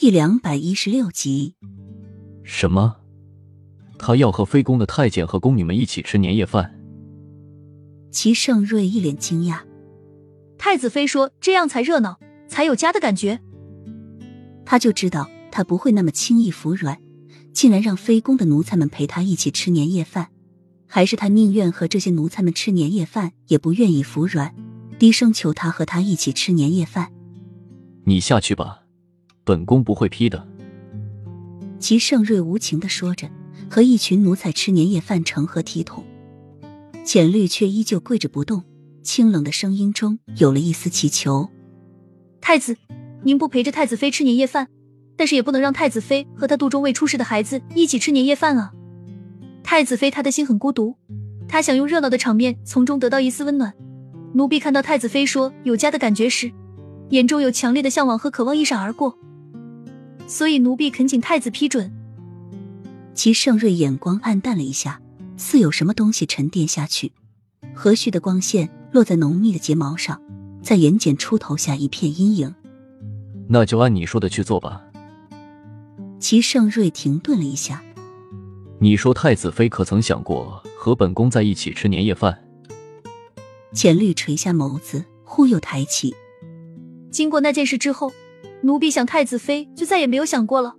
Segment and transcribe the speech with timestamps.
[0.00, 1.56] 第两百一十六集。
[2.42, 2.96] 什么？
[3.98, 6.74] 他要和妃宫的太监和宫女们一起吃年夜饭？
[8.10, 9.58] 齐盛瑞一脸惊讶。
[10.56, 12.18] 太子妃说这样才热闹，
[12.48, 13.42] 才有家的感觉。
[14.64, 16.98] 他就知道他不会那么轻易服软，
[17.52, 20.30] 竟然让妃宫的奴才们陪他一起吃年夜饭，
[20.86, 24.54] 还是他宁愿和这些奴才们吃年夜饭，也不愿意服软，
[24.98, 27.12] 低声求他和他一起吃年夜饭。
[28.06, 28.84] 你下去吧，
[29.44, 30.46] 本宫不会批的。
[31.78, 33.28] 齐盛瑞无情的说着，
[33.70, 36.04] 和一群奴才吃年夜饭成何体统？
[37.04, 38.62] 浅绿却依旧跪着不动，
[39.02, 41.48] 清冷的声音中有了一丝祈求
[42.40, 42.76] ：“太子，
[43.22, 44.68] 您不陪着太子妃吃年夜饭，
[45.16, 48.72] 但是也不能让太子妃和她肚中未出世的孩子一起吃年夜饭啊！
[49.62, 50.94] 太子妃她的心很孤独，
[51.48, 53.72] 她想用热闹的场面从中得到一丝温暖。
[54.34, 56.52] 奴婢看到太子妃说有家的感觉时，
[57.08, 59.18] 眼中有强烈的向往和渴望一闪而过。”
[60.30, 61.92] 所以奴婢恳请太子批准。
[63.14, 65.02] 齐盛瑞眼光暗淡了一下，
[65.36, 67.10] 似有什么东西沉淀下去。
[67.74, 70.22] 和煦的光线落在浓密的睫毛上，
[70.62, 72.54] 在眼睑出头下一片阴影。
[73.48, 74.80] 那就按你说的去做吧。
[76.20, 77.82] 齐盛瑞停顿了一下。
[78.78, 82.40] 你说太子妃可曾想过和本宫在一起吃年夜饭？
[83.72, 86.14] 浅绿垂下眸子，忽又抬起。
[87.10, 88.12] 经过那件事之后。
[88.62, 90.74] 奴婢想太子妃，就再也没有想过了。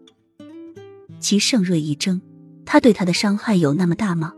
[1.20, 2.22] 齐盛瑞一怔，
[2.66, 4.34] 他对他的伤害有那么大吗？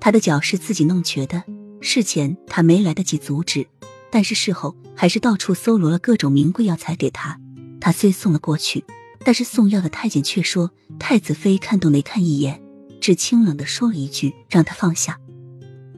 [0.00, 1.42] 他的脚是自己弄瘸的，
[1.80, 3.66] 事前他没来得及阻止，
[4.10, 7.38] 但是事后还是到处搜罗了各种名贵药材给他。
[7.80, 8.84] 他虽送了过去，
[9.24, 12.62] 但是送药的太监却说太子妃看都没看一眼，
[13.00, 15.18] 只清冷的说了一句让他放下。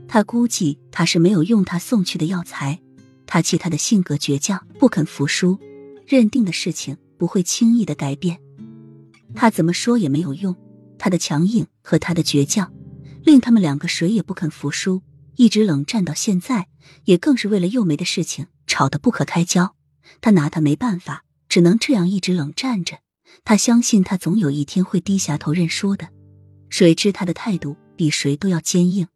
[0.08, 2.80] 他估计他是没有用他送去的药材，
[3.26, 5.58] 他气他的性格倔强，不肯服输。
[6.10, 8.40] 认定的事情不会轻易的改变，
[9.32, 10.56] 他怎么说也没有用。
[10.98, 12.72] 他的强硬和他的倔强，
[13.22, 15.02] 令他们两个谁也不肯服输，
[15.36, 16.66] 一直冷战到现在，
[17.04, 19.76] 也更是为了幼梅的事情吵得不可开交。
[20.20, 22.98] 他拿他没办法，只能这样一直冷战着。
[23.44, 26.08] 他相信他总有一天会低下头认输的，
[26.70, 29.06] 谁知他的态度比谁都要坚硬。